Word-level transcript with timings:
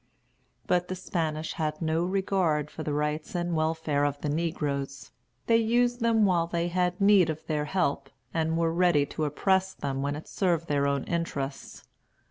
But 0.65 0.87
the 0.87 0.95
Spaniards 0.95 1.53
had 1.61 1.79
no 1.79 2.03
regard 2.03 2.71
for 2.71 2.81
the 2.81 2.91
rights 2.91 3.35
and 3.35 3.55
welfare 3.55 4.03
of 4.03 4.19
the 4.21 4.29
negroes. 4.29 5.11
They 5.45 5.57
used 5.57 5.99
them 5.99 6.25
while 6.25 6.47
they 6.47 6.69
had 6.69 6.99
need 6.99 7.29
of 7.29 7.45
their 7.45 7.65
help, 7.65 8.09
and 8.33 8.57
were 8.57 8.73
ready 8.73 9.05
to 9.05 9.25
oppress 9.25 9.75
them 9.75 10.01
when 10.01 10.15
it 10.15 10.27
served 10.27 10.65
their 10.69 10.87
own 10.87 11.03
interests. 11.03 11.85